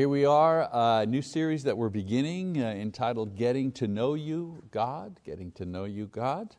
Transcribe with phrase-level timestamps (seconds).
[0.00, 4.64] Here we are, a new series that we're beginning uh, entitled Getting to Know You,
[4.70, 5.20] God.
[5.26, 6.56] Getting to Know You, God.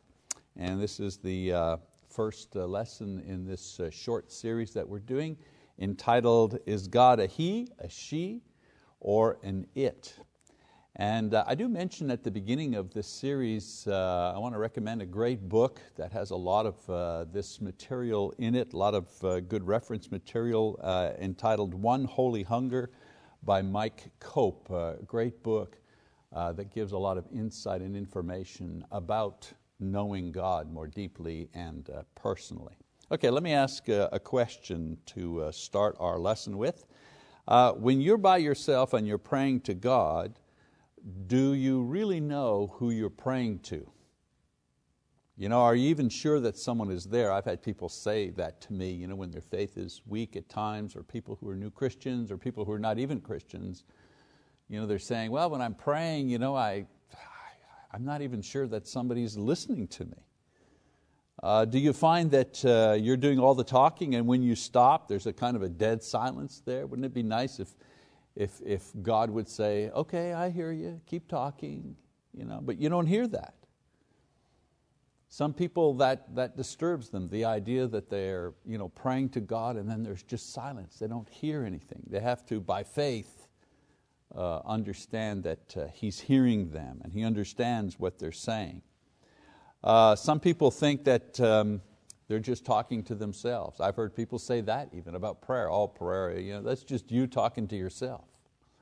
[0.56, 1.76] And this is the uh,
[2.08, 5.36] first uh, lesson in this short series that we're doing
[5.80, 8.42] entitled Is God a He, a She,
[9.00, 10.14] or an It?
[10.94, 15.06] And I do mention at the beginning of this series, I want to recommend a
[15.06, 19.08] great book that has a lot of this material in it, a lot of
[19.48, 20.78] good reference material
[21.18, 22.92] entitled One Holy Hunger
[23.42, 25.78] by Mike Cope, a great book
[26.32, 31.90] uh, that gives a lot of insight and information about knowing God more deeply and
[31.90, 32.74] uh, personally.
[33.10, 36.86] Okay, let me ask uh, a question to uh, start our lesson with.
[37.76, 40.38] when you're by yourself and you're praying to God,
[41.26, 43.91] do you really know who you're praying to?
[45.42, 47.32] You know, are you even sure that someone is there?
[47.32, 50.48] I've had people say that to me you know, when their faith is weak at
[50.48, 53.82] times, or people who are new Christians, or people who are not even Christians.
[54.68, 56.86] You know, they're saying, well, when I'm praying, you know, I,
[57.92, 60.22] I'm not even sure that somebody's listening to me.
[61.42, 65.08] Uh, do you find that uh, you're doing all the talking and when you stop,
[65.08, 66.86] there's a kind of a dead silence there?
[66.86, 67.74] Wouldn't it be nice if
[68.36, 71.96] if, if God would say, okay, I hear you, keep talking,
[72.32, 73.54] you know, but you don't hear that.
[75.32, 79.76] Some people that, that disturbs them, the idea that they're you know, praying to God
[79.76, 80.98] and then there's just silence.
[80.98, 82.02] They don't hear anything.
[82.06, 83.48] They have to, by faith,
[84.36, 88.82] uh, understand that uh, He's hearing them and He understands what they're saying.
[89.82, 91.80] Uh, some people think that um,
[92.28, 93.80] they're just talking to themselves.
[93.80, 95.70] I've heard people say that even about prayer.
[95.70, 98.26] All prayer, you know, that's just you talking to yourself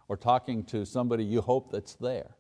[0.09, 2.35] or talking to somebody you hope that's there.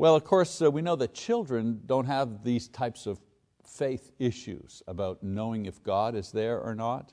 [0.00, 3.20] Well, of course, uh, we know that children don't have these types of
[3.62, 7.12] faith issues about knowing if God is there or not.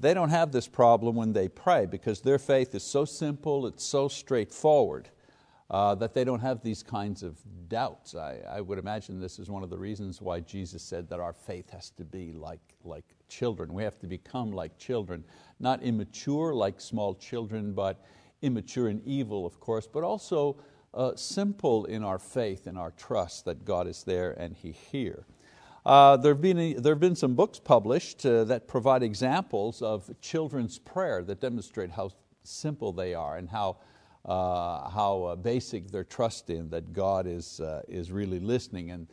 [0.00, 3.84] They don't have this problem when they pray because their faith is so simple, it's
[3.84, 5.10] so straightforward
[5.68, 7.36] uh, that they don't have these kinds of
[7.68, 8.14] doubts.
[8.14, 11.34] I, I, would imagine this is one of the reasons why Jesus said that our
[11.34, 13.74] faith has to be like, like children.
[13.74, 15.24] We have to become like children,
[15.60, 18.02] not immature like small children, but
[18.40, 20.56] immature in evil, of course, but also
[20.94, 25.26] uh, simple in our faith and our trust that God is there and He here.
[25.86, 30.10] Uh, there, have been, there have been some books published uh, that provide examples of
[30.20, 32.10] children's prayer that demonstrate how
[32.42, 33.76] simple they are and how
[34.28, 38.90] uh, how uh, basic their trust in that God is, uh, is really listening.
[38.90, 39.06] And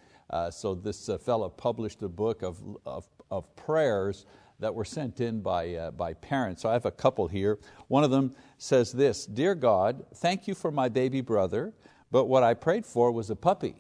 [0.54, 4.26] so this fellow published a book of, of, of, prayers
[4.60, 6.62] that were sent in by, uh, by parents.
[6.62, 7.60] So I have a couple here.
[7.88, 11.74] One of them says this Dear God, thank you for my baby brother,
[12.12, 13.76] but what I prayed for was a puppy.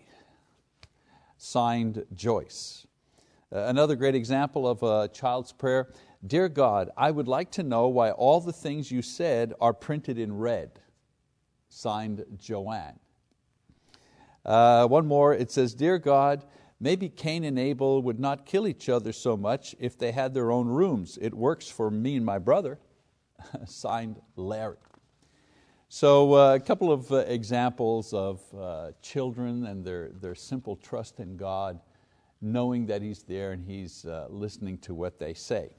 [1.38, 2.88] Signed Joyce.
[3.52, 5.90] Another great example of a child's prayer
[6.26, 10.18] Dear God, I would like to know why all the things you said are printed
[10.18, 10.80] in red
[11.70, 13.00] signed Joanne.
[14.44, 16.46] Uh, one more, it says, Dear God,
[16.86, 20.52] maybe Cain and Abel would not kill each other so much if they had their
[20.52, 21.18] own rooms.
[21.20, 22.78] It works for me and my brother.
[23.66, 24.78] signed Larry.
[25.90, 31.20] So uh, a couple of uh, examples of uh, children and their, their simple trust
[31.20, 31.80] in God,
[32.40, 35.70] knowing that He's there and He's uh, listening to what they say.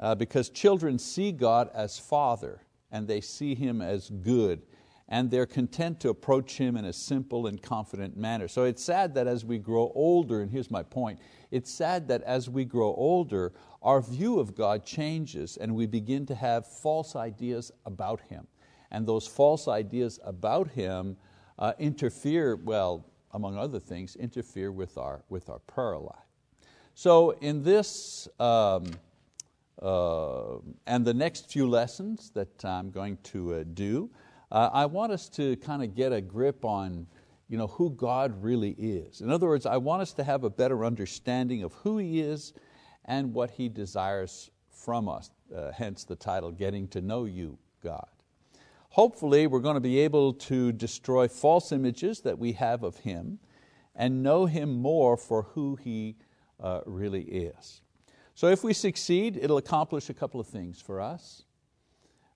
[0.00, 4.62] Uh, because children see God as Father and they see Him as good
[5.08, 8.48] and they're content to approach Him in a simple and confident manner.
[8.48, 11.18] So it's sad that as we grow older, and here's my point,
[11.50, 16.24] it's sad that as we grow older, our view of God changes and we begin
[16.26, 18.46] to have false ideas about Him.
[18.90, 21.16] And those false ideas about Him
[21.58, 26.16] uh, interfere, well, among other things, interfere with our, with our prayer life.
[26.94, 28.86] So in this, um,
[29.82, 34.10] uh, and the next few lessons that I'm going to uh, do,
[34.54, 37.08] uh, I want us to kind of get a grip on
[37.48, 39.20] you know, who God really is.
[39.20, 42.54] In other words, I want us to have a better understanding of who He is
[43.04, 48.06] and what He desires from us, uh, hence the title, Getting to Know You, God.
[48.90, 53.40] Hopefully we're going to be able to destroy false images that we have of Him
[53.96, 56.14] and know Him more for who He
[56.60, 57.82] uh, really is.
[58.36, 61.42] So if we succeed, it'll accomplish a couple of things for us.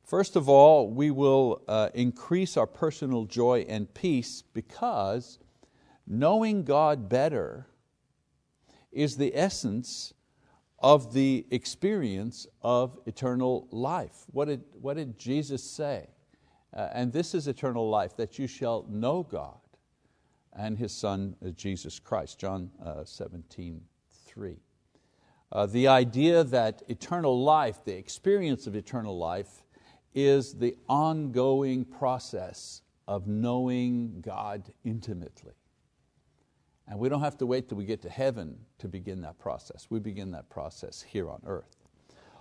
[0.08, 5.38] First of all, we will uh, increase our personal joy and peace because
[6.06, 7.66] knowing God better
[8.90, 10.14] is the essence
[10.78, 14.24] of the experience of eternal life.
[14.32, 16.08] What did, what did Jesus say?
[16.74, 19.60] Uh, and this is eternal life, that you shall know God
[20.54, 23.82] and His Son uh, Jesus Christ, John uh, 17,
[24.24, 24.56] 3.
[25.52, 29.64] Uh, the idea that eternal life, the experience of eternal life,
[30.14, 35.54] is the ongoing process of knowing God intimately.
[36.86, 39.86] And we don't have to wait till we get to heaven to begin that process.
[39.90, 41.76] We begin that process here on earth.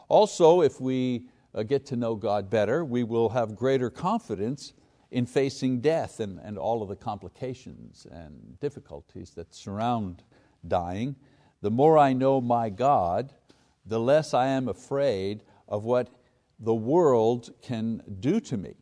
[0.07, 4.73] Also, if we uh, get to know God better, we will have greater confidence
[5.11, 10.23] in facing death and, and all of the complications and difficulties that surround
[10.67, 11.15] dying.
[11.61, 13.33] The more I know my God,
[13.85, 16.09] the less I am afraid of what
[16.59, 18.75] the world can do to me.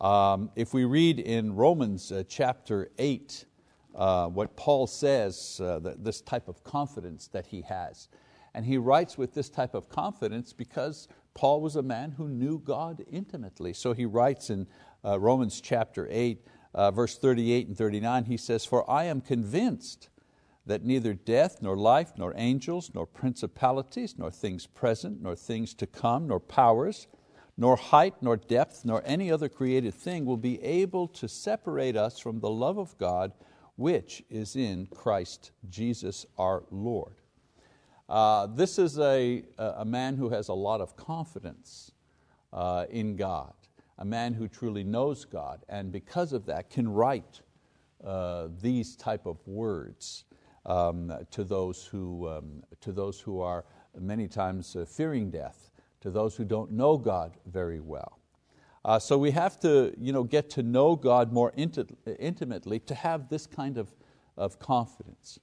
[0.00, 3.44] Um, if we read in Romans uh, chapter 8,
[3.94, 8.08] uh, what Paul says, uh, this type of confidence that he has.
[8.54, 12.58] And he writes with this type of confidence because Paul was a man who knew
[12.58, 13.72] God intimately.
[13.72, 14.66] So he writes in
[15.04, 20.10] uh, Romans chapter 8, uh, verse 38 and 39, he says, For I am convinced
[20.68, 25.86] that neither death, nor life, nor angels, nor principalities, nor things present, nor things to
[25.86, 27.08] come, nor powers,
[27.56, 32.18] nor height, nor depth, nor any other created thing will be able to separate us
[32.18, 33.32] from the love of God
[33.76, 37.14] which is in Christ Jesus our Lord.
[38.08, 41.92] Uh, this is a, a man who has a lot of confidence
[42.52, 43.52] uh, in God,
[43.98, 47.40] a man who truly knows God, and because of that can write
[48.04, 50.24] uh, these type of words
[50.68, 53.64] um, to, those who, um, to those who are
[53.98, 55.70] many times uh, fearing death,
[56.00, 58.20] to those who don't know God very well.
[58.84, 61.88] Uh, so we have to you know, get to know God more inti
[62.18, 63.88] intimately to have this kind of,
[64.36, 65.40] of confidence.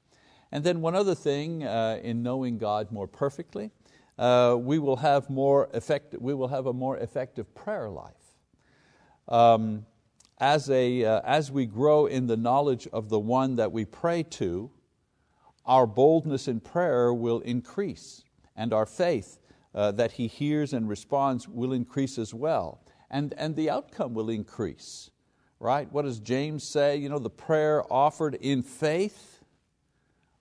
[0.51, 3.71] And then one other thing uh, in knowing God more perfectly,
[4.17, 8.13] uh, we, will have more effect, we will have a more effective prayer life.
[9.27, 9.85] Um,
[10.39, 14.23] as, a, uh, as we grow in the knowledge of the one that we pray
[14.23, 14.71] to,
[15.65, 18.23] our boldness in prayer will increase,
[18.55, 19.39] and our faith
[19.73, 24.29] uh, that He hears and responds will increase as well and, and the outcome will
[24.29, 25.09] increase.
[25.59, 25.91] Right?
[25.91, 26.97] What does James say?
[26.97, 29.43] You know, the prayer offered in faith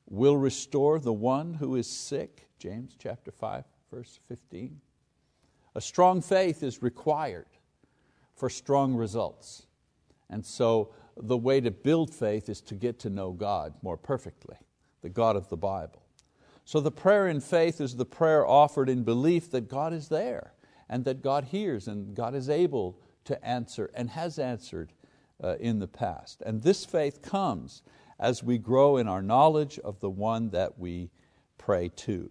[0.09, 2.49] will restore the one who is sick.
[2.59, 4.81] James chapter 5, verse 15.
[5.77, 7.47] A strong faith is required
[8.35, 9.67] for strong results.
[10.29, 14.57] And so the way to build faith is to get to know God more perfectly,
[15.05, 16.03] the God of the Bible.
[16.65, 20.55] So the prayer in faith is the prayer offered in belief that God is there
[20.89, 24.95] and that God hears and God is able to answer and has answered
[25.43, 26.41] uh, in the past.
[26.47, 27.83] And this faith comes
[28.19, 31.11] as we grow in our knowledge of the one that we
[31.59, 32.31] pray to.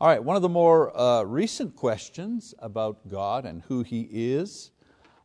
[0.00, 4.70] All right, one of the more uh, recent questions about God and who He is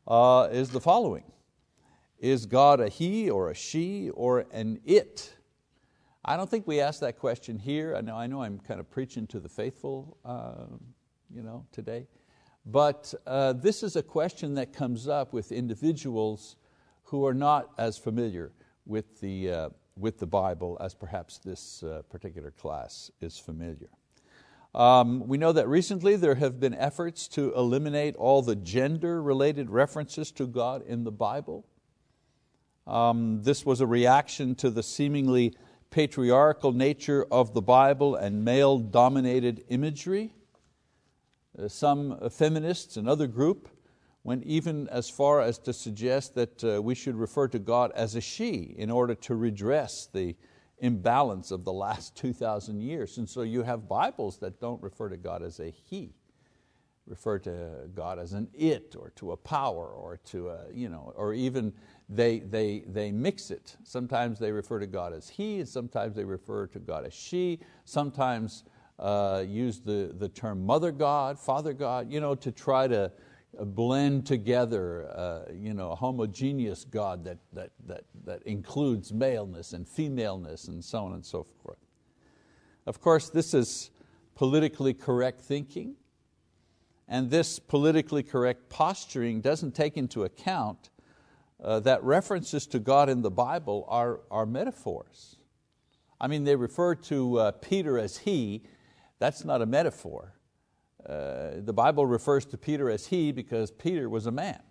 [0.07, 1.31] uh, is the following
[2.18, 5.36] Is God a He or a she or an it?
[6.25, 7.95] I don't think we ask that question here.
[7.95, 10.66] I know, I know I'm kind of preaching to the faithful uh,
[11.33, 12.07] you know, today.
[12.66, 16.57] But uh, this is a question that comes up with individuals
[17.04, 18.51] who are not as familiar
[18.86, 23.89] with the, uh, with the Bible as perhaps this uh, particular class is familiar.
[24.75, 30.31] Um, we know that recently there have been efforts to eliminate all the gender-related references
[30.33, 31.66] to God in the Bible.
[32.86, 35.56] Um, this was a reaction to the seemingly
[35.92, 40.34] patriarchal nature of the Bible and male-dominated imagery.
[41.58, 43.70] Uh, some feminists, another group,
[44.24, 48.16] went even as far as to suggest that uh, we should refer to God as
[48.16, 50.36] a she in order to redress the
[50.80, 53.18] imbalance of the last 2,000 years.
[53.18, 56.14] And so you have Bibles that don't refer to God as a He,
[57.08, 61.14] refer to God as an it or to a power or to a, you know,
[61.16, 61.74] or even
[62.09, 63.78] they, they, they mix it.
[63.83, 67.59] Sometimes they refer to God as He, and sometimes they refer to God as she,
[67.85, 68.63] sometimes
[68.97, 73.11] uh, use the, the term mother God, father God, you know, to try to
[73.59, 79.73] uh, blend together uh, you know, a homogeneous God that, that, that, that includes maleness
[79.73, 81.78] and femaleness and so on and so forth.
[82.87, 83.92] Of course, this is
[84.35, 85.95] politically correct thinking,
[87.07, 90.89] and this politically correct posturing doesn't take into account
[91.63, 95.37] uh, that references to God in the Bible are, are metaphors.
[96.21, 98.63] I mean, they refer to uh, Peter as he,
[99.19, 100.35] that's not a metaphor.
[101.06, 104.61] Uh, the Bible refers to Peter as he because Peter was a man.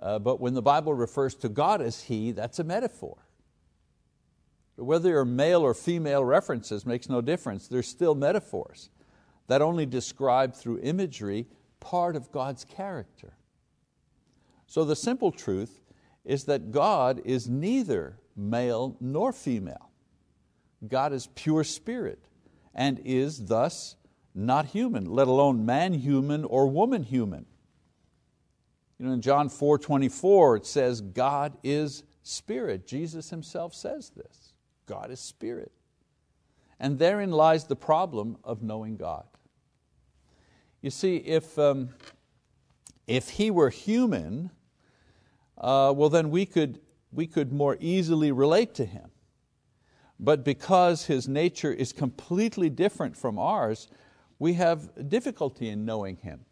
[0.00, 3.16] Uh, but when the Bible refers to God as he, that's a metaphor.
[4.76, 7.68] Whether you're male or female references makes no difference.
[7.68, 8.90] They're still metaphors
[9.46, 11.46] that only describe through imagery
[11.80, 13.35] part of God's character.
[14.66, 15.80] So the simple truth
[16.24, 19.90] is that God is neither male nor female.
[20.86, 22.26] God is pure spirit
[22.74, 23.96] and is thus
[24.34, 27.46] not human, let alone man human or woman human.
[28.98, 32.86] You know, in John 4 24, it says, God is spirit.
[32.86, 34.54] Jesus Himself says this
[34.86, 35.72] God is spirit.
[36.78, 39.24] And therein lies the problem of knowing God.
[40.82, 41.88] You see, if, um,
[43.06, 44.50] if He were human,
[45.58, 46.80] uh, well, then we could,
[47.12, 49.10] we could more easily relate to Him.
[50.18, 53.88] But because His nature is completely different from ours,
[54.38, 56.44] we have difficulty in knowing Him.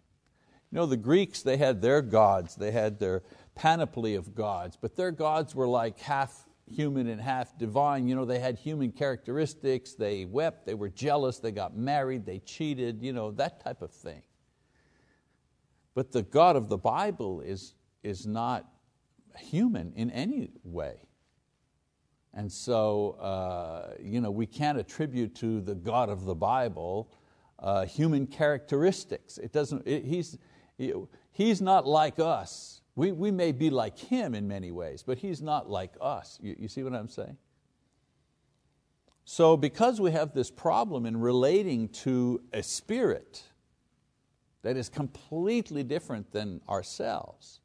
[0.71, 3.23] You know, the Greeks, they had their gods, they had their
[3.55, 8.09] panoply of gods, but their gods were like half human and half divine.
[8.09, 12.41] You know, they had human characteristics, they wept, they were jealous, they got married, they
[12.41, 14.23] cheated, you know, that type of thing.
[15.95, 18.67] But the God of the Bible is, is not
[19.39, 20.97] human in any way.
[22.33, 27.11] And so uh, you know, we can't attribute to the God of the Bible
[27.59, 29.39] uh, human characteristics.
[29.39, 30.39] It doesn't, it, he's,
[31.33, 32.83] he's not like us.
[32.97, 36.39] We, we may be like Him in many ways, but He's not like us.
[36.43, 37.37] You, you see what I'm saying?
[39.25, 43.43] So because we have this problem in relating to a spirit
[44.63, 47.61] that is completely different than ourselves,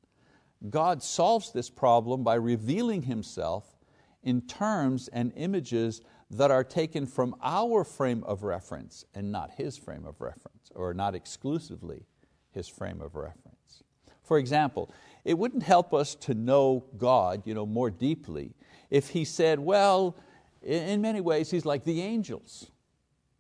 [0.68, 3.78] God solves this problem by revealing Himself
[4.24, 6.02] in terms and images
[6.32, 10.94] that are taken from our frame of reference and not His frame of reference, or
[10.94, 12.06] not exclusively
[12.52, 13.84] His frame of reference.
[14.22, 14.92] For example,
[15.24, 18.54] it wouldn't help us to know God you know, more deeply
[18.90, 20.18] if He said, well,
[20.62, 22.70] in many ways He's like the angels.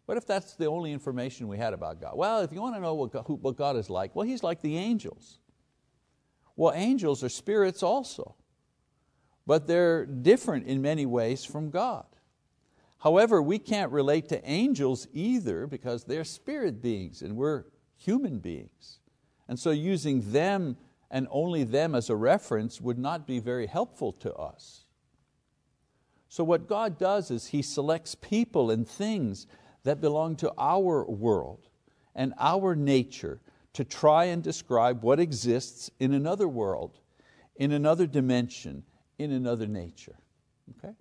[0.06, 2.14] What if that's the only information we had about God?
[2.16, 4.62] Well, if you want to know what God, what God is like, well, He's like
[4.62, 5.40] the angels.
[6.60, 8.36] Well, angels are spirits also,
[9.48, 12.06] but they're different in many ways from God.
[12.98, 17.64] However, we can't relate to angels either because they're spirit beings and we're
[17.96, 19.00] human beings.
[19.48, 20.76] And so using them
[21.10, 24.84] and only them as a reference would not be very helpful to us.
[26.28, 29.48] So what God does is He selects people and things
[29.84, 31.70] that belong to our world
[32.14, 33.40] and our nature
[33.80, 37.00] to try and describe what exists in another world,
[37.56, 38.84] in another dimension,
[39.18, 40.18] in another nature.
[40.72, 40.94] Okay?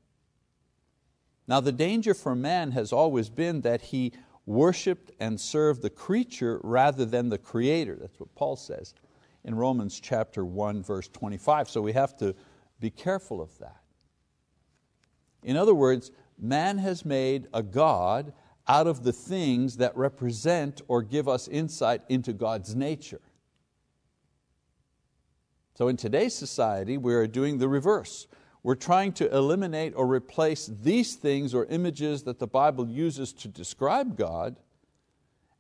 [1.49, 4.12] Now the danger for man has always been that he
[4.47, 7.97] worshiped and served the creature rather than the creator.
[8.00, 8.94] That's what Paul says
[9.42, 11.68] in Romans chapter 1 verse 25.
[11.68, 12.32] So we have to
[12.78, 13.80] be careful of that.
[15.42, 18.32] In other words, man has made a God
[18.68, 23.20] out of the things that represent or give us insight into God's nature.
[25.75, 28.26] So in today's society, we are doing the reverse.
[28.62, 33.48] We're trying to eliminate or replace these things or images that the Bible uses to
[33.48, 34.56] describe God,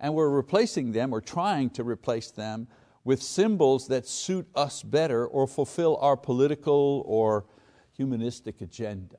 [0.00, 2.68] and we're replacing them or trying to replace them
[3.04, 7.46] with symbols that suit us better or fulfill our political or
[7.92, 9.16] humanistic agenda.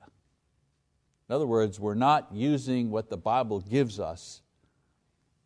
[1.29, 4.41] In other words, we're not using what the Bible gives us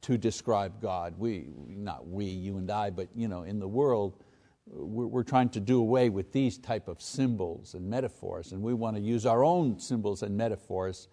[0.02, 1.16] to describe God.
[1.18, 4.24] We, not we, you and I, but you know, in the world,
[4.66, 8.96] we're trying to do away with these type of symbols and metaphors, and we want
[8.96, 11.10] to use our own symbols and metaphors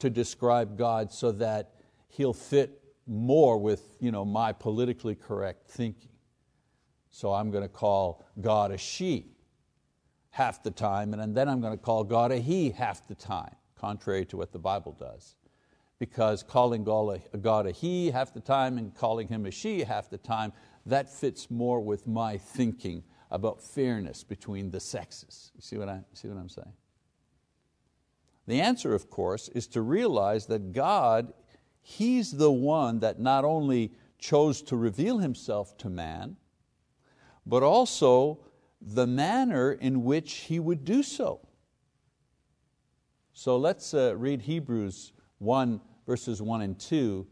[0.00, 1.72] to describe God so that
[2.08, 6.10] He'll fit more with you know, my politically correct thinking.
[7.10, 9.28] So I'm going to call God a she
[10.30, 13.54] half the time, and then I'm going to call God a he half the time
[13.84, 15.36] contrary to what the Bible does.
[15.98, 20.16] Because calling God a he half the time and calling him a she half the
[20.16, 20.52] time,
[20.86, 25.52] that fits more with my thinking about fairness between the sexes.
[25.54, 26.72] You see what, I, see what I'm saying?
[28.46, 31.34] The answer, of course, is to realize that God,
[31.82, 36.36] He's the one that not only chose to reveal Himself to man,
[37.44, 38.38] but also
[38.80, 41.40] the manner in which He would do so.
[43.36, 47.26] So let's uh, read Hebrews 1, verses 1 and 2,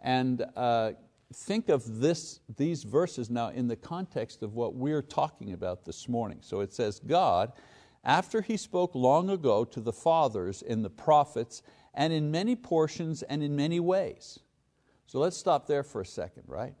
[0.00, 0.92] and uh,
[1.32, 6.08] think of this, these verses now in the context of what we're talking about this
[6.08, 6.38] morning.
[6.40, 7.52] So it says, God,
[8.02, 11.62] after He spoke long ago to the fathers in the prophets,
[11.94, 14.40] and in many portions and in many ways.
[15.06, 16.74] So let's stop there for a second, right?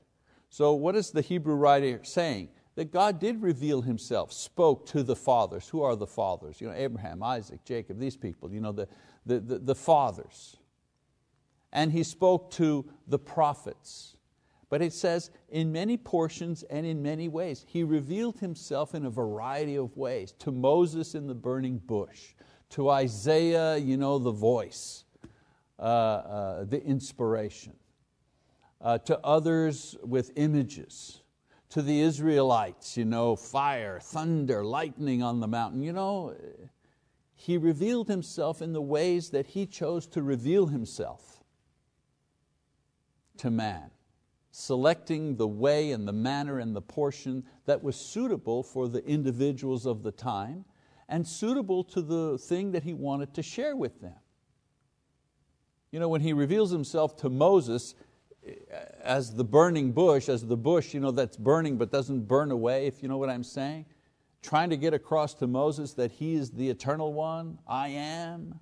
[0.50, 2.48] So what is the Hebrew writer saying?
[2.76, 5.68] That God did reveal Himself, spoke to the fathers.
[5.68, 6.60] Who are the fathers?
[6.60, 8.88] You know, Abraham, Isaac, Jacob, these people, you know, the,
[9.26, 10.56] the, the, the fathers.
[11.72, 14.16] And He spoke to the prophets.
[14.70, 17.64] But it says, in many portions and in many ways.
[17.68, 20.32] He revealed Himself in a variety of ways.
[20.40, 22.34] To Moses in the burning bush,
[22.70, 25.04] to Isaiah, you know, the voice,
[25.78, 27.74] uh, uh, the inspiration.
[28.84, 31.22] uh, to others with images.
[31.74, 35.82] To the Israelites, you know, fire, thunder, lightning on the mountain.
[35.82, 36.36] You know,
[37.34, 41.42] He revealed Himself in the ways that He chose to reveal Himself
[43.38, 43.90] to man,
[44.52, 49.84] selecting the way and the manner and the portion that was suitable for the individuals
[49.84, 50.64] of the time
[51.08, 54.14] and suitable to the thing that He wanted to share with them.
[55.90, 57.96] You know, when He reveals Himself to Moses,
[59.02, 62.86] as the burning bush, as the bush you know, that's burning but doesn't burn away,
[62.86, 63.86] if you know what I'm saying.
[64.42, 68.60] Trying to get across to Moses that He is the eternal one, I am.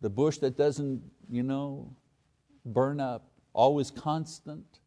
[0.00, 1.96] The bush that doesn't you know,
[2.64, 4.80] burn up, always constant.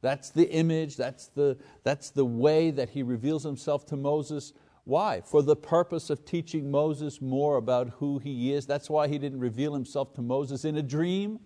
[0.00, 4.52] That's the image, that's the, that's the way that He reveals Himself to Moses.
[4.84, 5.20] Why?
[5.20, 8.66] For the purpose of teaching Moses more about who He is.
[8.66, 11.40] That's why He didn't reveal Himself to Moses in a dream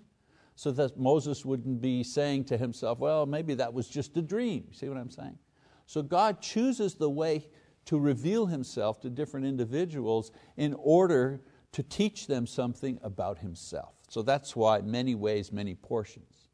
[0.54, 4.64] so that Moses wouldn't be saying to himself, well, maybe that was just a dream.
[4.68, 5.38] You See what I'm saying?
[5.86, 7.46] So God chooses the way
[7.86, 11.40] to reveal Himself to different individuals in order
[11.72, 13.94] to teach them something about Himself.
[14.08, 16.48] So that's why many ways, many portions.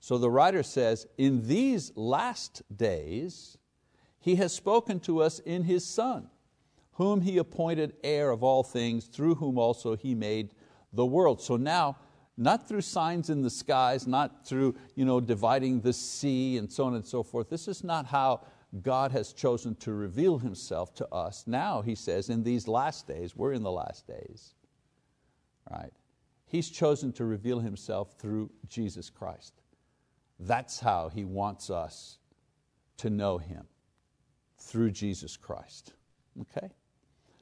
[0.00, 3.58] So the writer says, in these last days,
[4.20, 6.28] He has spoken to us in His Son,
[6.92, 10.54] whom He appointed heir of all things, through whom also He made
[10.92, 11.40] the world.
[11.40, 11.96] So now
[12.38, 16.84] not through signs in the skies, not through you know, dividing the sea and so
[16.84, 17.50] on and so forth.
[17.50, 18.42] This is not how
[18.80, 21.44] God has chosen to reveal Himself to us.
[21.46, 24.54] Now, He says, in these last days, we're in the last days,
[25.70, 25.92] right?
[26.46, 29.54] He's chosen to reveal Himself through Jesus Christ.
[30.38, 32.18] That's how He wants us
[32.98, 33.64] to know Him,
[34.58, 35.94] through Jesus Christ.
[36.40, 36.68] Okay?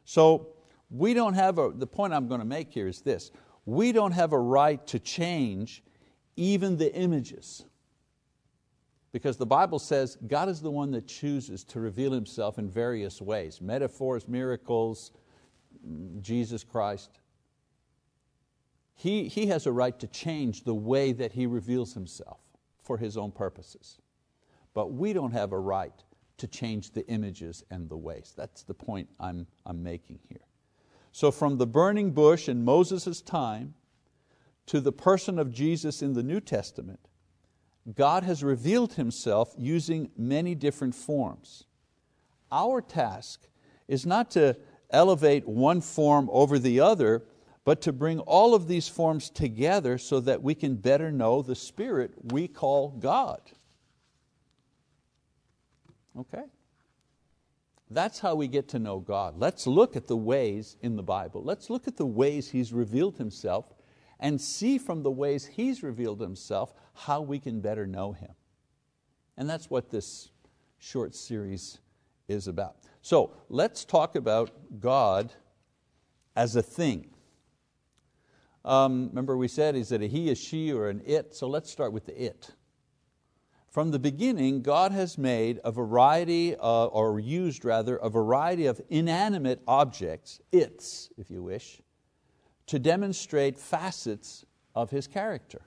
[0.04, 0.48] So,
[0.90, 3.32] we don't have a, the point I'm going to make here is this
[3.66, 5.82] we don't have a right to change
[6.36, 7.64] even the images.
[9.12, 13.20] Because the Bible says God is the one that chooses to reveal Himself in various
[13.20, 15.10] ways metaphors, miracles,
[16.20, 17.20] Jesus Christ.
[18.94, 22.40] He, he has a right to change the way that He reveals Himself
[22.82, 23.98] for His own purposes.
[24.74, 25.92] But we don't have a right
[26.36, 28.34] to change the images and the ways.
[28.36, 30.45] That's the point I'm, I'm making here.
[31.16, 33.72] So from the burning bush in Moses' time
[34.66, 37.00] to the person of Jesus in the New Testament,
[37.94, 41.64] God has revealed Himself using many different forms.
[42.52, 43.48] Our task
[43.88, 44.58] is not to
[44.90, 47.24] elevate one form over the other,
[47.64, 51.56] but to bring all of these forms together so that we can better know the
[51.56, 53.40] Spirit we call God.
[56.14, 56.44] Okay?
[57.90, 59.38] That's how we get to know God.
[59.38, 61.42] Let's look at the ways in the Bible.
[61.42, 63.72] Let's look at the ways He's revealed Himself
[64.18, 68.32] and see from the ways He's revealed Himself how we can better know Him.
[69.36, 70.30] And that's what this
[70.78, 71.78] short series
[72.28, 72.76] is about.
[73.02, 75.32] So let's talk about God
[76.34, 77.10] as a thing.
[78.64, 81.36] Um, remember we said, is it a he, a she, or an it?
[81.36, 82.50] So let's start with the it.
[83.76, 89.60] From the beginning, God has made a variety, or used rather, a variety of inanimate
[89.68, 91.82] objects, its, if you wish,
[92.68, 95.60] to demonstrate facets of His character.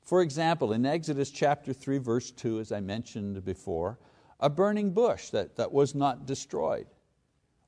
[0.00, 3.98] For example, in Exodus chapter 3, verse 2, as I mentioned before,
[4.38, 6.86] a burning bush that, that was not destroyed.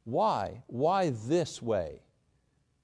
[0.05, 0.63] Why?
[0.69, 2.03] Why this way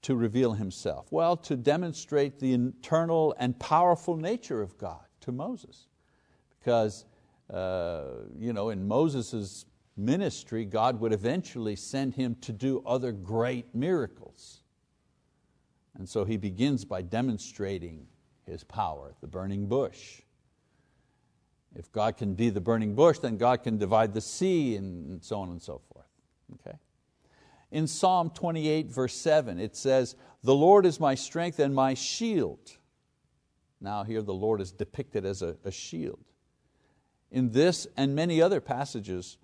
[0.01, 1.09] to reveal Himself?
[1.13, 5.87] Well, to demonstrate the internal and powerful nature of God to Moses
[6.63, 7.05] because
[7.53, 8.03] uh,
[8.39, 9.65] you know, in Moses'
[9.97, 14.61] ministry, God would eventually send him to do other great miracles.
[15.95, 18.07] And so he begins by demonstrating
[18.45, 20.21] his power, the burning bush.
[21.75, 25.39] If God can be the burning bush, then God can divide the sea and so
[25.39, 26.07] on and so forth.
[26.53, 26.77] Okay?
[27.71, 32.77] In Psalm 28, verse 7, it says, The Lord is my strength and my shield.
[33.81, 36.32] Now, here the Lord is depicted as a, a shield.
[37.33, 39.37] In this and many other passages,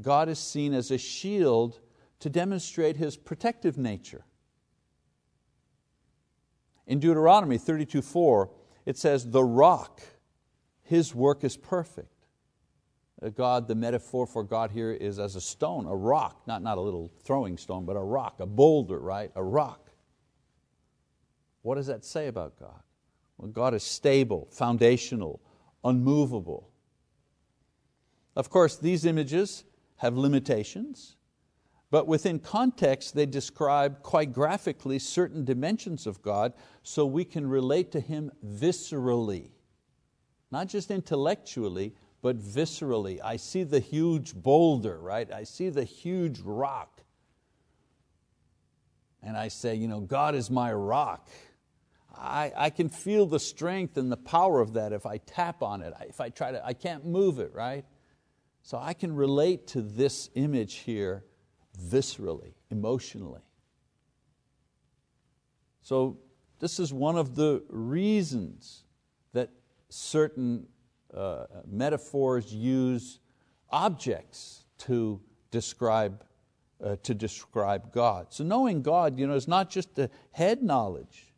[0.00, 1.78] God is seen as a shield
[2.20, 4.24] to demonstrate His protective nature.
[6.86, 8.48] In Deuteronomy 32:4,
[8.86, 10.00] it says, The rock,
[10.82, 12.08] His work is perfect.
[13.22, 16.78] Uh, God, the metaphor for God here is as a stone, a rock, not, not
[16.78, 19.30] a little throwing stone, but a rock, a boulder, right?
[19.34, 19.90] A rock.
[21.60, 22.80] What does that say about God?
[23.36, 25.40] Well, God is stable, foundational,
[25.84, 26.70] unmovable.
[28.36, 29.64] Of course, these images
[29.96, 31.16] have limitations,
[31.90, 37.92] but within context they describe quite graphically certain dimensions of God so we can relate
[37.92, 39.50] to Him viscerally.
[40.50, 43.20] not just intellectually, but viscerally.
[43.22, 45.30] I see the huge boulder, right?
[45.32, 47.02] I see the huge rock.
[49.20, 51.28] And I say, you know, God is my rock.
[52.16, 55.82] I, I can feel the strength and the power of that if I tap on
[55.82, 55.92] it.
[56.08, 57.84] If I try to, I can't move it, right?
[58.64, 61.22] So I can relate to this image here
[61.78, 63.42] viscerally, emotionally.
[65.82, 66.16] So
[66.60, 68.84] this is one of the reasons
[69.34, 69.50] that
[69.90, 70.66] certain
[71.12, 73.20] uh, metaphors use
[73.68, 76.24] objects to describe,
[76.82, 78.28] uh, to describe God.
[78.30, 81.34] So knowing God you know, is not just the head knowledge,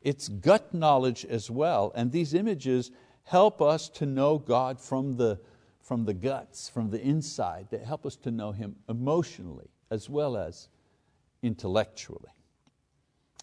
[0.00, 1.90] it's gut knowledge as well.
[1.96, 2.92] And these images
[3.24, 5.40] help us to know God from the,
[5.82, 7.68] from the guts, from the inside.
[7.70, 10.68] that help us to know Him emotionally as well as
[11.42, 12.30] intellectually.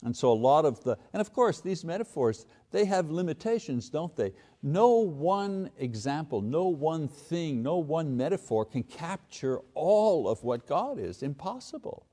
[0.04, 4.15] And so a lot of the, and of course these metaphors, they have limitations, don't
[4.15, 4.34] they?
[4.63, 10.99] No one example, no one thing, no one metaphor can capture all of what God
[10.99, 11.21] is.
[11.21, 12.06] Impossible.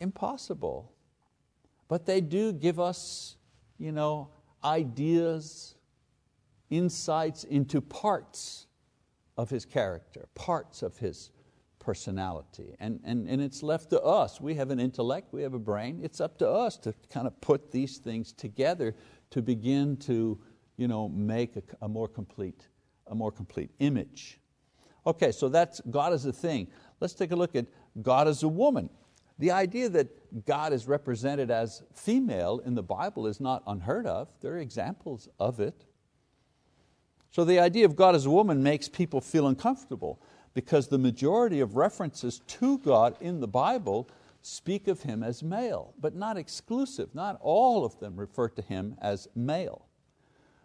[0.00, 0.92] Impossible.
[1.86, 3.36] But they do give us
[3.82, 4.28] you know,
[4.62, 5.74] ideas,
[6.72, 8.66] insights into parts
[9.36, 11.30] of His character, parts of His
[11.78, 12.74] personality.
[12.80, 14.40] And, and, and it's left to us.
[14.40, 16.00] We have an intellect, we have a brain.
[16.02, 18.94] It's up to us to kind of put these things together
[19.30, 20.40] to begin to
[20.76, 22.68] you know, make a, a more, complete,
[23.06, 24.40] a more complete image.
[25.06, 26.68] Okay, so that's God as a thing.
[27.00, 27.66] Let's take a look at
[28.00, 28.88] God as a woman.
[29.38, 34.28] The idea that God is represented as female in the Bible is not unheard of.
[34.40, 35.84] There are examples of it.
[37.32, 40.20] So the idea of God as a woman makes people feel uncomfortable
[40.52, 44.06] because the majority of references to God in the Bible
[44.42, 47.14] speak of Him as male, but not exclusive.
[47.14, 49.86] Not all of them refer to Him as male.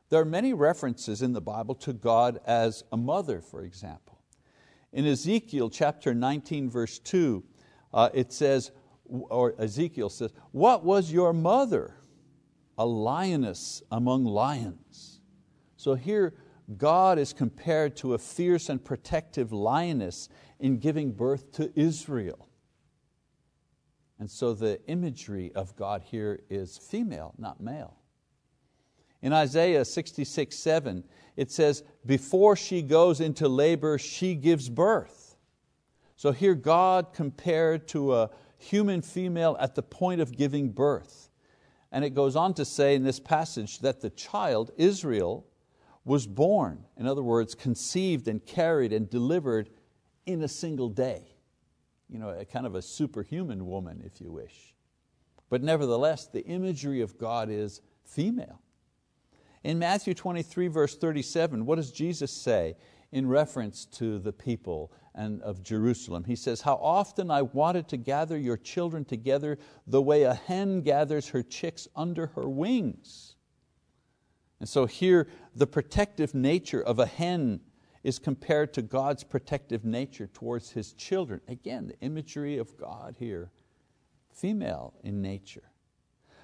[0.09, 4.19] There are many references in the Bible to God as a mother, for example.
[4.91, 7.43] In Ezekiel chapter 19, verse 2,
[7.93, 8.71] uh, it says,
[9.05, 11.93] or Ezekiel says, What was your mother?
[12.77, 15.21] A lioness among lions.
[15.77, 16.33] So here,
[16.75, 20.27] God is compared to a fierce and protective lioness
[20.59, 22.49] in giving birth to Israel.
[24.19, 27.97] And so the imagery of God here is female, not male.
[29.21, 31.03] In Isaiah 66, 7,
[31.35, 35.37] it says, before she goes into labor, she gives birth.
[36.15, 41.29] So here God compared to a human female at the point of giving birth.
[41.91, 45.45] And it goes on to say in this passage that the child, Israel,
[46.07, 49.69] was born, in other words, conceived and carried and delivered
[50.25, 51.35] in a single day.
[52.09, 54.73] You know, a kind of a superhuman woman, if you wish.
[55.49, 58.61] But nevertheless, the imagery of God is female.
[59.65, 62.77] In Matthew 23, verse 37, what does Jesus say
[63.11, 66.23] in reference to the people and of Jerusalem?
[66.23, 70.83] He says, How often I wanted to gather your children together the way a hen
[70.83, 73.35] gathers her chicks under her wings
[74.59, 77.61] and so here, the protective nature of a hen
[78.03, 81.41] is compared to God's protective nature towards His children.
[81.47, 83.51] Again, the imagery of God here,
[84.33, 85.71] female in nature.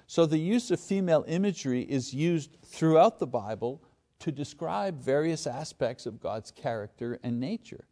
[0.06, 3.82] So the use of female imagery is used throughout the Bible
[4.20, 7.86] to describe various aspects of God's character and nature.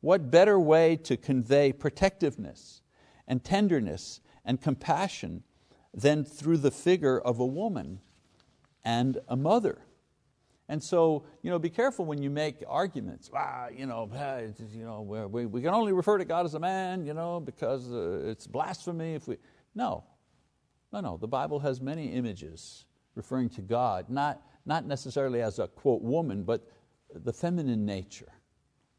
[0.00, 2.82] What better way to convey protectiveness
[3.26, 5.44] and tenderness and compassion
[5.94, 8.00] than through the figure of a woman
[8.84, 9.82] and a mother.
[10.68, 13.30] And so, you know, be careful when you make arguments.
[13.76, 14.08] You know,
[14.72, 17.92] you know, we, we can only refer to God as a man, you know, because
[17.92, 19.36] uh, it's blasphemy if we.
[19.74, 20.04] No,
[20.92, 21.16] no, no.
[21.16, 26.42] The Bible has many images referring to God, not, not necessarily as a quote woman,
[26.42, 26.66] but
[27.14, 28.32] the feminine nature.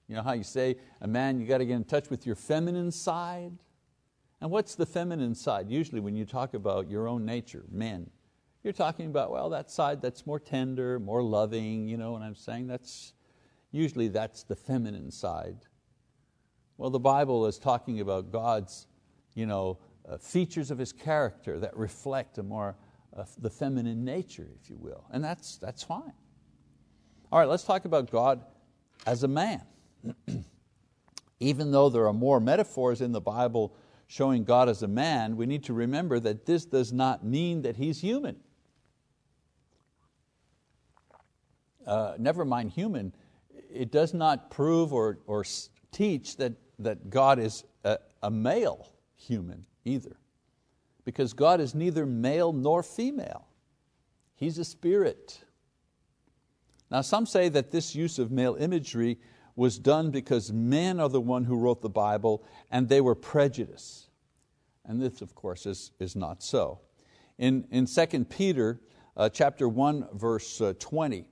[0.07, 2.35] You know how you say a man, you got to get in touch with your
[2.35, 3.53] feminine side?
[4.41, 5.69] And what's the feminine side?
[5.69, 8.09] Usually when you talk about your own nature, men,
[8.63, 12.35] you're talking about, well, that side that's more tender, more loving, you know what I'm
[12.35, 12.67] saying?
[12.67, 13.13] That's,
[13.71, 15.57] usually that's the feminine side.
[16.77, 18.87] Well, the Bible is talking about God's
[19.35, 22.75] you know, uh, features of His character that reflect a more,
[23.15, 25.05] uh, the feminine nature, if you will.
[25.11, 26.13] And that's, that's fine.
[27.31, 28.43] All right, let's talk about God
[29.07, 29.63] as a man.
[31.39, 33.75] Even though there are more metaphors in the Bible
[34.07, 37.75] showing God as a man, we need to remember that this does not mean that
[37.75, 38.37] He's human.
[41.85, 43.13] Uh, never mind human,
[43.71, 45.43] it does not prove or, or
[45.91, 50.17] teach that, that God is a, a male human either.
[51.05, 53.47] Because God is neither male nor female.
[54.35, 55.43] He's a spirit.
[56.89, 59.19] Now some say that this use of male imagery
[59.55, 64.09] was done because men are the one who wrote the Bible and they were prejudiced.
[64.85, 66.79] And this of course is, is not so.
[67.37, 68.79] In, in 2 Peter
[69.15, 71.25] uh, chapter 1 verse uh, 20,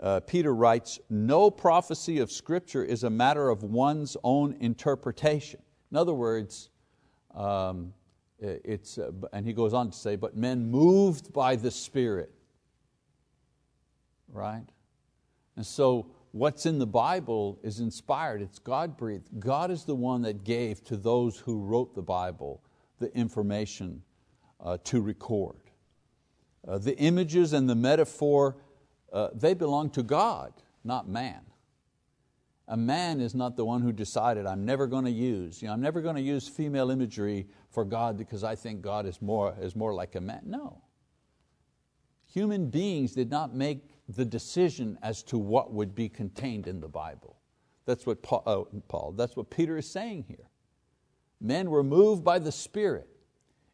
[0.00, 5.60] uh, Peter writes, no prophecy of scripture is a matter of one's own interpretation.
[5.90, 6.70] In other words,
[7.34, 7.92] um,
[8.38, 12.32] it's, uh, and he goes on to say, but men moved by the Spirit.
[14.32, 14.66] Right?
[15.56, 19.28] And so what's in the Bible is inspired, it's God breathed.
[19.38, 22.62] God is the one that gave to those who wrote the Bible
[22.98, 24.02] the information
[24.60, 25.56] uh, to record.
[26.66, 28.56] Uh, the images and the metaphor,
[29.14, 31.40] uh, they belong to God, not man.
[32.66, 35.74] A man is not the one who decided, I'm never going to use, you know,
[35.74, 39.54] I'm never going to use female imagery for God because I think God is more,
[39.60, 40.40] is more like a man.
[40.44, 40.82] No.
[42.26, 46.88] Human beings did not make the decision as to what would be contained in the
[46.88, 47.36] Bible.
[47.84, 50.48] That's what Paul, uh, Paul, that's what Peter is saying here.
[51.40, 53.08] Men were moved by the Spirit.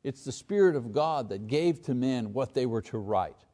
[0.02, 3.44] It's the Spirit of God that gave to men what they were to write.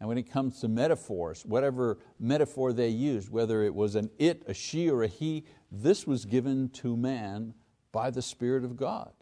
[0.00, 4.42] And when it comes to metaphors, whatever metaphor they used, whether it was an it,
[4.46, 7.52] a she, or a he, this was given to man
[7.92, 9.12] by the Spirit of God.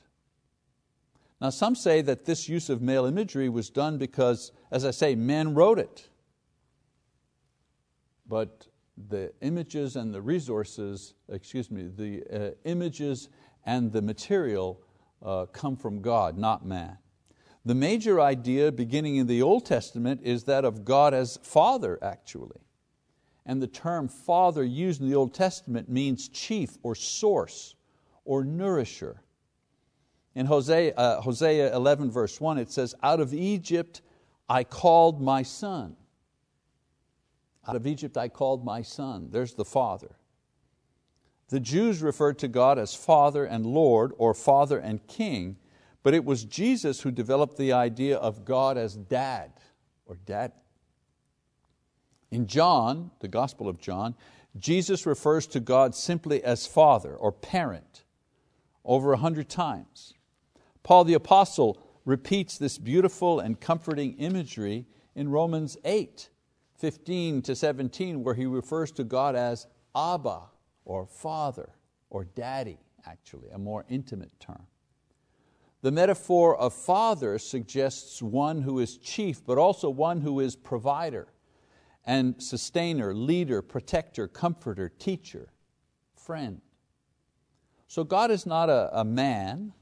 [1.40, 5.16] Now some say that this use of male imagery was done because, as I say,
[5.16, 6.08] men wrote it.
[8.28, 8.68] But
[9.08, 13.28] the images and the resources, excuse me, the uh, images
[13.64, 14.80] and the material
[15.22, 16.98] uh, come from God, not man.
[17.68, 22.62] The major idea beginning in the Old Testament is that of God as Father, actually.
[23.44, 27.74] And the term Father used in the Old Testament means chief or source
[28.24, 29.20] or nourisher.
[30.34, 34.00] In Hosea, uh, Hosea 11 verse 1 it says, out of Egypt
[34.48, 35.94] I called my son.
[37.66, 39.28] Out of Egypt I called my son.
[39.30, 40.16] There's the Father.
[41.50, 45.58] The Jews referred to God as Father and Lord or Father and King
[46.02, 49.52] but it was Jesus who developed the idea of God as dad
[50.06, 50.52] or dad.
[52.30, 54.14] In John, the Gospel of John,
[54.56, 58.04] Jesus refers to God simply as Father or parent
[58.84, 60.14] over a hundred times.
[60.82, 66.30] Paul the Apostle repeats this beautiful and comforting imagery in Romans 8,
[66.76, 70.42] 15 to 17, where he refers to God as Abba
[70.84, 71.70] or Father
[72.08, 74.66] or Daddy, actually, a more intimate term.
[75.80, 81.28] The metaphor of father suggests one who is chief, but also one who is provider
[82.04, 85.52] and sustainer, leader, protector, comforter, teacher,
[86.16, 86.62] friend.
[87.86, 89.72] So God is not a, a man,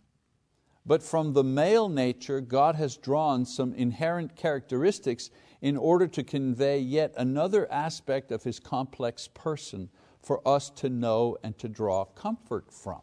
[0.85, 5.31] but from the male nature, God has drawn some inherent characteristics
[5.63, 9.89] in order to convey yet another aspect of His complex person
[10.21, 13.03] for us to know and to draw comfort from.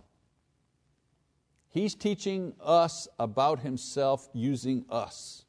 [1.73, 5.43] He's teaching us about Himself using us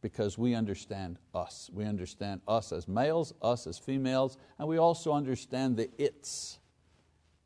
[0.00, 1.68] because we understand us.
[1.74, 6.58] We understand us as males, us as females, and we also understand the its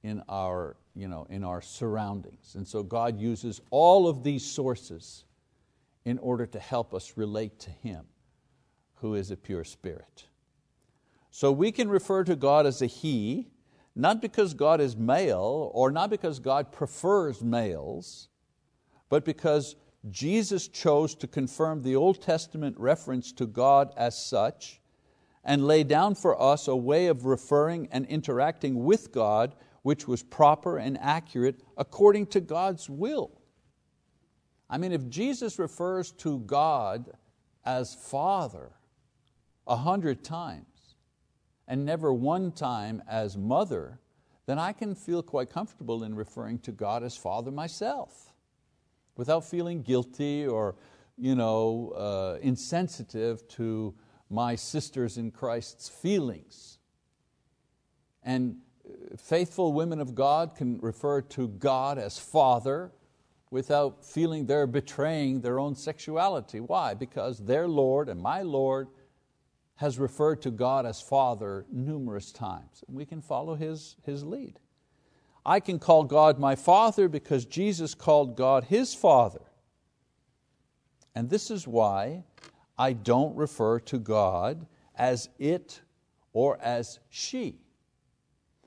[0.05, 2.55] in our, you know, in our surroundings.
[2.55, 5.25] And so God uses all of these sources
[6.05, 8.05] in order to help us relate to Him,
[8.95, 10.27] who is a pure spirit.
[11.33, 13.49] So we can refer to God as a He,
[14.01, 18.29] not because God is male or not because God prefers males,
[19.09, 19.77] but because
[20.09, 24.81] Jesus chose to confirm the Old Testament reference to God as such
[25.45, 30.23] and lay down for us a way of referring and interacting with God which was
[30.23, 33.41] proper and accurate according to God's will.
[34.69, 37.11] I mean, if Jesus refers to God
[37.65, 38.71] as Father
[39.67, 40.70] a hundred times,
[41.71, 44.01] and never one time as mother,
[44.47, 48.35] then I can feel quite comfortable in referring to God as Father myself
[49.17, 50.75] without feeling guilty or
[51.17, 53.95] you know, uh, insensitive to
[54.31, 56.79] my sisters in Christ's feelings.
[58.25, 62.91] And uh, faithful women of God can refer to God as Father
[63.53, 66.59] without feeling they're betraying their own sexuality.
[66.59, 66.95] Why?
[66.95, 68.89] Because their Lord and my Lord
[69.81, 72.85] has referred to God as Father numerous times.
[72.87, 74.59] We can follow his, his lead.
[75.47, 79.41] I can call God my Father because Jesus called God His Father.
[81.15, 82.25] And this is why
[82.79, 84.67] I don't refer to God
[84.97, 85.81] as it
[86.35, 87.57] or as she.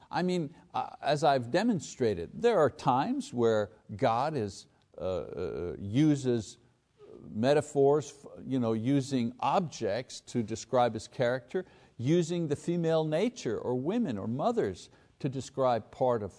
[0.10, 4.66] I mean, uh, as I've demonstrated, there are times where God is,
[4.98, 6.58] uh, uh, uses
[7.32, 8.14] metaphors,
[8.46, 11.66] you know, using objects to describe His character,
[11.98, 16.34] using the female nature or women or mothers to describe part of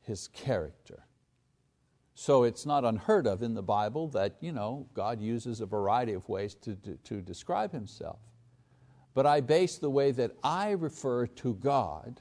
[0.00, 1.04] His character.
[2.14, 6.12] So it's not unheard of in the Bible that you know, God uses a variety
[6.12, 8.18] of ways to, to, to describe Himself.
[9.14, 12.20] But I base the way that I refer to God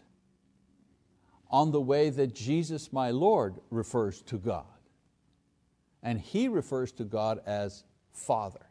[1.50, 4.66] on the way that Jesus, my Lord, refers to God.
[6.02, 7.84] And He refers to God as
[8.20, 8.68] Father.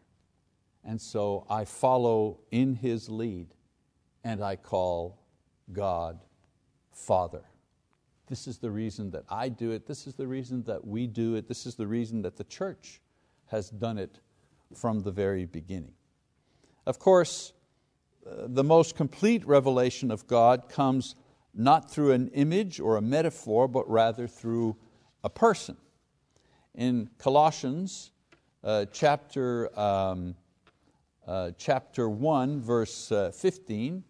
[0.84, 3.48] And so I follow in His lead
[4.24, 5.18] and I call
[5.72, 6.20] God
[6.92, 7.44] Father.
[8.26, 9.86] This is the reason that I do it.
[9.86, 11.48] This is the reason that we do it.
[11.48, 13.00] This is the reason that the church
[13.46, 14.20] has done it
[14.74, 15.94] from the very beginning.
[16.86, 17.54] Of course,
[18.26, 21.14] uh, the most complete revelation of God comes
[21.54, 24.76] not through an image or a metaphor, but rather through
[25.24, 25.76] a person.
[26.74, 28.12] In Colossians
[28.64, 30.34] uh, chapter, um,
[31.26, 34.02] uh, chapter 1, verse uh, 15,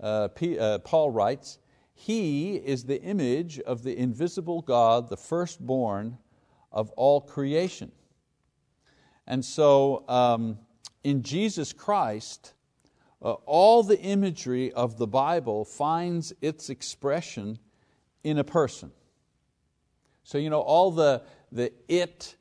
[0.00, 1.58] uh, P, Paul writes,
[1.94, 6.18] He is the image of the invisible God, the firstborn
[6.72, 7.92] of all creation.
[9.26, 10.58] And so um,
[11.04, 12.54] in Jesus Christ,
[13.22, 17.58] uh, all the imagery of the Bible finds its expression
[18.24, 18.90] in a person.
[20.24, 22.36] So you know, all the, the it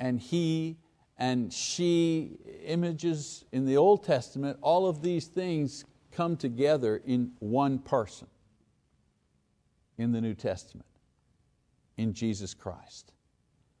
[0.00, 0.78] and he
[1.16, 7.78] and she images in the Old Testament, all of these things come together in one
[7.78, 8.28] person
[9.96, 10.88] in the New Testament,
[11.96, 13.12] in Jesus Christ.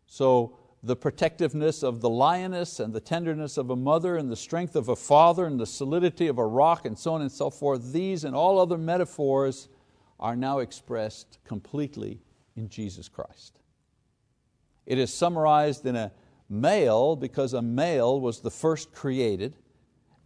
[0.06, 4.76] So the protectiveness of the lioness and the tenderness of a mother and the strength
[4.76, 7.92] of a father and the solidity of a rock and so on and so forth,
[7.92, 9.68] these and all other metaphors
[10.20, 12.20] are now expressed completely
[12.54, 13.58] in Jesus Christ.
[14.86, 16.12] It is summarized in a
[16.48, 19.56] male because a male was the first created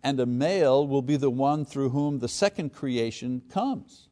[0.02, 4.08] and a male will be the one through whom the second creation comes.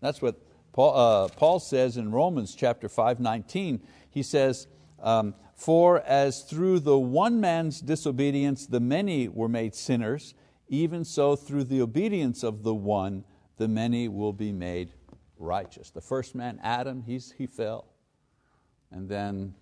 [0.00, 0.36] That's what
[0.72, 3.80] Paul, uh, Paul says in Romans chapter 5, 19.
[4.10, 4.68] He says,
[5.02, 10.34] um, For as through the one man's disobedience the many were made sinners,
[10.68, 13.24] even so through the obedience of the one
[13.56, 14.92] the many will be made
[15.36, 15.90] righteous.
[15.90, 17.86] The first man, Adam, he's, he fell.
[18.90, 19.54] And then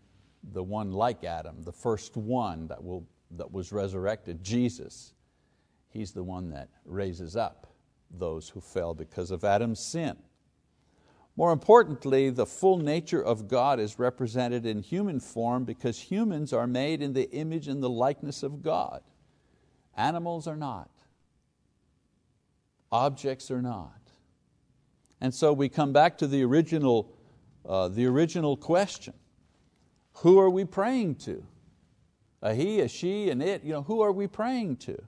[0.53, 5.15] the one like Adam, the first one that, will, that was resurrected, Jesus,
[5.89, 7.67] he's the one that raises up
[8.11, 10.17] those who fell because of Adam's sin.
[11.37, 16.67] More importantly, the full nature of God is represented in human form because humans are
[16.67, 19.03] made in the image and the likeness of God.
[19.97, 20.91] Animals are not.
[22.91, 23.93] Objects are not.
[25.21, 27.13] And so we come back to the original,
[27.67, 29.15] uh, the original question.
[30.21, 31.45] Who are we praying to?
[32.43, 35.03] A he, a she, an it, you know, who are we praying to?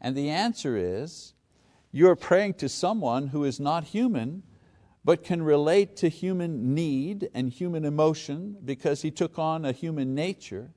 [0.00, 1.34] And the answer is,
[1.92, 4.42] you're praying to someone who is not human,
[5.04, 10.14] but can relate to human need and human emotion because he took on a human
[10.14, 10.70] nature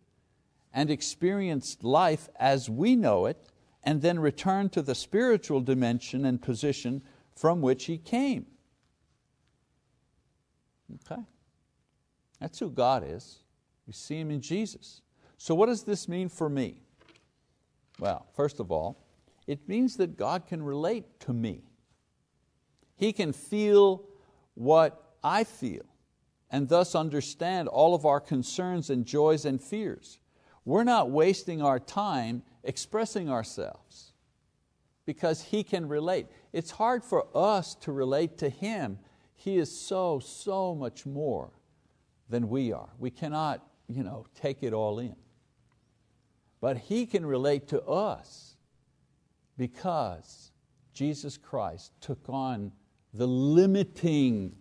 [0.74, 3.50] and experienced life as we know it,
[3.84, 7.02] and then returned to the spiritual dimension and position
[7.36, 8.46] from which he came.
[11.10, 11.24] Okay?
[12.42, 13.44] That's who God is.
[13.86, 15.02] We see Him in Jesus.
[15.38, 16.82] So, what does this mean for me?
[18.00, 19.06] Well, first of all,
[19.48, 21.62] it means that God can relate to me.
[22.96, 24.04] He can feel
[24.56, 25.86] what I feel
[26.50, 30.20] and thus understand all of our concerns and joys and fears.
[30.66, 34.14] We're not wasting our time expressing ourselves
[35.06, 36.28] because He can relate.
[36.54, 39.00] It's hard for us to relate to Him.
[39.34, 41.52] He is so, so much more
[42.32, 42.90] than we are.
[42.98, 43.62] We cannot
[43.94, 45.16] you know, take it all in.
[46.60, 48.56] But He can relate to us
[49.58, 50.52] because
[50.94, 52.72] Jesus Christ took on
[53.14, 54.56] the limiting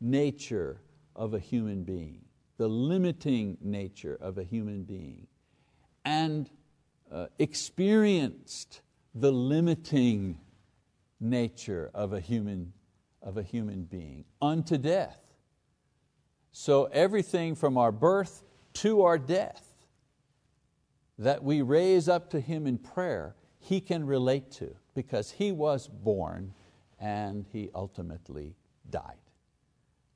[0.00, 0.80] nature
[1.14, 2.22] of a human being,
[2.58, 5.26] the limiting nature of a human being,
[6.04, 6.50] and
[7.10, 8.80] uh, experienced
[9.14, 10.38] the limiting
[11.20, 12.72] nature of a human,
[13.22, 15.25] of a human being unto death.
[16.58, 18.42] So everything from our birth
[18.76, 19.74] to our death
[21.18, 25.86] that we raise up to Him in prayer, He can relate to because He was
[25.86, 26.54] born
[26.98, 28.56] and He ultimately
[28.88, 29.18] died.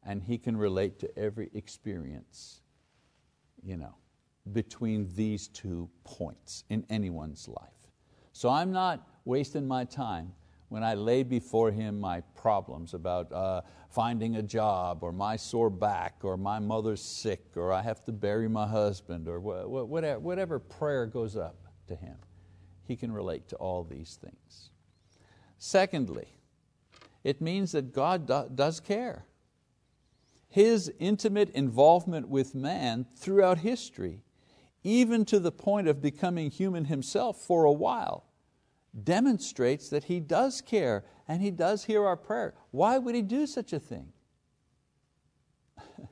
[0.02, 2.62] And He can relate to every experience
[3.62, 3.94] you know,
[4.50, 7.92] between these two points in anyone's life.
[8.32, 10.32] So I'm not wasting my time
[10.70, 15.68] when I lay before Him my problems about uh, finding a job, or my sore
[15.68, 20.58] back, or my mother's sick, or I have to bury my husband, or whatever, whatever
[20.60, 21.56] prayer goes up
[21.88, 22.16] to Him,
[22.84, 24.70] He can relate to all these things.
[25.58, 26.28] Secondly,
[27.24, 29.26] it means that God do, does care.
[30.48, 34.22] His intimate involvement with man throughout history,
[34.84, 38.29] even to the point of becoming human Himself for a while,
[39.04, 42.54] demonstrates that He does care and He does hear our prayer.
[42.70, 44.12] Why would He do such a thing?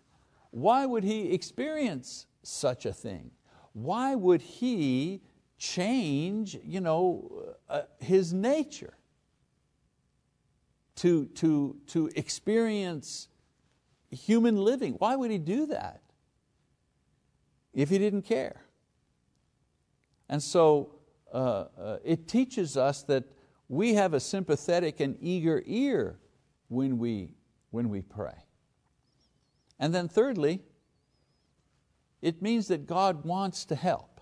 [0.50, 3.30] Why would He experience such a thing?
[3.72, 5.22] Why would He
[5.58, 8.94] change you know, uh, His nature
[10.96, 13.28] to, to, to experience
[14.10, 14.94] human living?
[14.94, 16.00] Why would He do that
[17.74, 18.62] if He didn't care?
[20.28, 20.97] And so
[21.32, 23.24] it teaches us that
[23.68, 26.18] we have a sympathetic and eager ear
[26.68, 27.34] when we,
[27.70, 28.44] when we pray.
[29.78, 30.62] And then thirdly,
[32.22, 34.20] it means that God wants to help.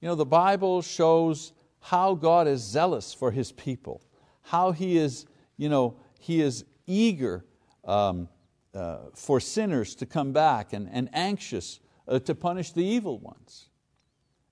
[0.00, 4.02] You know, the Bible shows how God is zealous for His people,
[4.42, 5.26] how He is,
[5.56, 7.44] you know, he is eager
[7.84, 8.30] um,
[8.72, 13.68] uh, for sinners to come back and, and anxious uh, to punish the evil ones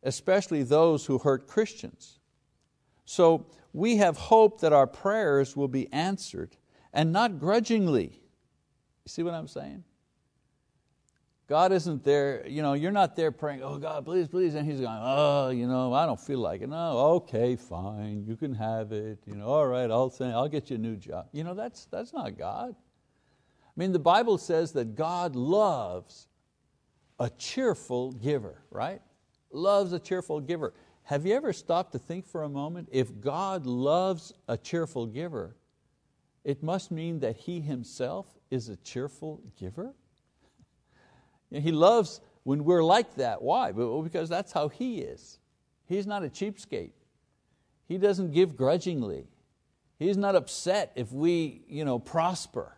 [0.03, 2.19] especially those who hurt Christians.
[3.05, 6.57] So we have hope that our prayers will be answered
[6.93, 8.21] and not grudgingly.
[9.05, 9.85] You see what I'm saying?
[11.49, 14.81] God isn't there, you know, you're not there praying, oh God, please, please, and He's
[14.81, 16.69] going, oh, you know, I don't feel like it.
[16.69, 19.19] No, okay, fine, you can have it.
[19.27, 21.27] You know, all right, I'll say, I'll get you a new job.
[21.33, 22.75] You know, that's, that's not God.
[22.75, 26.29] I mean, the Bible says that God loves
[27.19, 29.03] a cheerful giver, right?
[29.55, 30.73] Loves a cheerful giver.
[31.05, 32.89] Have you ever stopped to think for a moment?
[32.93, 35.57] If God loves a cheerful giver,
[36.45, 39.95] it must mean that He Himself is a cheerful giver?
[41.51, 43.43] He loves when we're like that.
[43.43, 43.73] Why?
[43.73, 45.39] Because that's how He is.
[45.87, 46.93] He's not a cheapskate.
[47.87, 49.27] He doesn't give grudgingly.
[49.99, 52.77] He's not upset if we you know, prosper.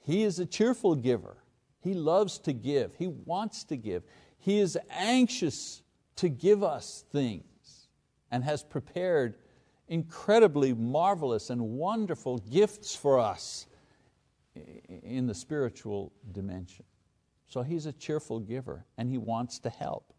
[0.00, 1.36] He is a cheerful giver.
[1.80, 2.94] He loves to give.
[2.96, 4.02] He wants to give.
[4.46, 5.82] He is anxious
[6.14, 7.88] to give us things
[8.30, 9.34] and has prepared
[9.88, 13.66] incredibly marvelous and wonderful gifts for us
[15.02, 16.84] in the spiritual dimension.
[17.48, 20.12] So He's a cheerful giver and He wants to help.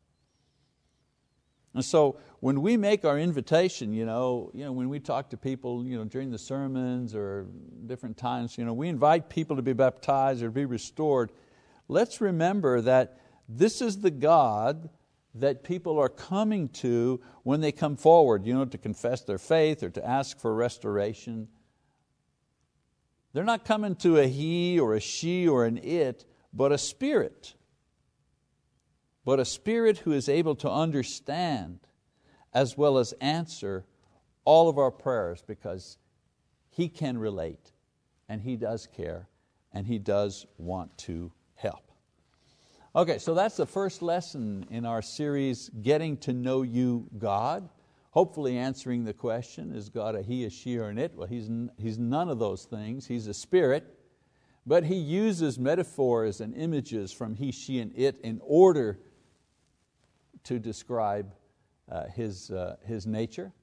[1.74, 5.38] And so when we make our invitation, you know, you know, when we talk to
[5.38, 7.46] people you know, during the sermons or
[7.86, 11.32] different times, you know, we invite people to be baptized or be restored,
[11.88, 14.90] let's remember that this is the God
[15.36, 19.84] that people are coming to when they come forward you know, to confess their faith
[19.84, 21.48] or to ask for restoration.
[23.34, 27.54] They're not coming to a he or a she or an it, but a spirit.
[29.24, 31.80] But a spirit who is able to understand
[32.54, 33.86] as well as answer
[34.46, 35.98] all of our prayers because
[36.70, 37.74] He can relate
[38.30, 39.28] and He does care
[39.74, 41.87] and He does want to help.
[42.98, 47.70] Okay, so that's the first lesson in our series, Getting to Know You, God.
[48.10, 51.14] Hopefully answering the question, is God a he, a she, or an it?
[51.14, 53.06] Well, he's, he's none of those things.
[53.06, 54.00] He's a spirit,
[54.66, 58.98] but He uses metaphors and images from he, she, and it in order
[60.46, 61.36] to describe
[61.92, 63.54] uh, his, uh, his nature.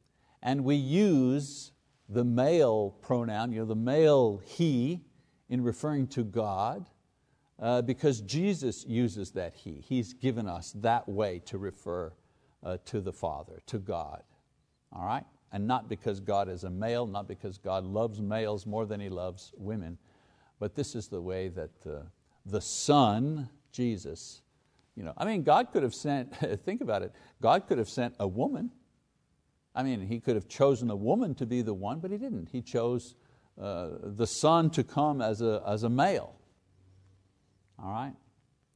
[0.45, 1.73] And we use
[2.09, 5.01] the male pronoun, you know, the male he,
[5.49, 6.87] in referring to God
[7.65, 9.83] uh, because Jesus uses that He.
[9.89, 12.13] He's given us that way to refer
[12.63, 14.23] uh, to the Father, to God.
[14.93, 15.25] All right?
[15.51, 19.09] And not because God is a male, not because God loves males more than He
[19.09, 19.97] loves women,
[20.61, 22.01] but this is the way that uh,
[22.45, 24.43] the Son, Jesus,
[24.95, 26.37] you know, I mean, God could have sent,
[26.67, 28.73] think about it, God could have sent a woman.
[29.75, 32.51] I mean, He could have chosen a woman to be the one, but He didn't.
[32.53, 33.15] He chose
[33.59, 36.37] uh, the Son to come as a, as a male.
[37.83, 38.13] All right?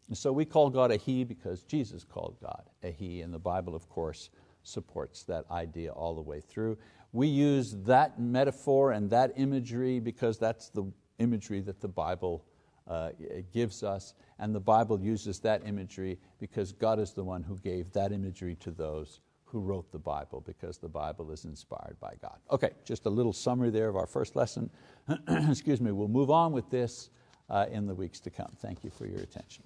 [0.09, 3.39] And so we call God a He because Jesus called God a He, and the
[3.39, 4.31] Bible, of course,
[4.63, 6.79] supports that idea all the way through.
[7.13, 10.85] We use that metaphor and that imagery because that's the
[11.19, 12.45] imagery that the Bible
[12.87, 13.11] uh,
[13.53, 17.93] gives us, and the Bible uses that imagery because God is the one who gave
[17.93, 22.39] that imagery to those who wrote the Bible because the Bible is inspired by God.
[22.51, 24.71] Okay, just a little summary there of our first lesson.
[25.29, 27.11] Excuse me, we'll move on with this
[27.51, 28.53] Uh, in the weeks to come.
[28.61, 29.65] Thank you for your attention.